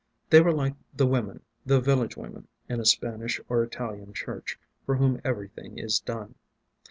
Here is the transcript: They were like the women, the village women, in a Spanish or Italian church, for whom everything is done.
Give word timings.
They 0.31 0.41
were 0.41 0.51
like 0.51 0.73
the 0.95 1.05
women, 1.05 1.41
the 1.63 1.79
village 1.79 2.17
women, 2.17 2.47
in 2.67 2.79
a 2.79 2.85
Spanish 2.87 3.39
or 3.47 3.61
Italian 3.61 4.13
church, 4.13 4.57
for 4.83 4.95
whom 4.95 5.21
everything 5.23 5.77
is 5.77 5.99
done. 5.99 6.33